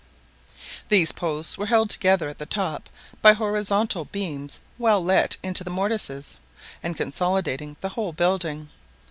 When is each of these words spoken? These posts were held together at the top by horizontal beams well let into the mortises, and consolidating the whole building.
These 0.89 1.11
posts 1.11 1.59
were 1.59 1.67
held 1.67 1.91
together 1.91 2.27
at 2.27 2.39
the 2.39 2.47
top 2.47 2.89
by 3.21 3.33
horizontal 3.33 4.05
beams 4.05 4.59
well 4.79 4.99
let 5.03 5.37
into 5.43 5.63
the 5.63 5.69
mortises, 5.69 6.37
and 6.81 6.97
consolidating 6.97 7.75
the 7.81 7.89
whole 7.89 8.11
building. 8.11 8.69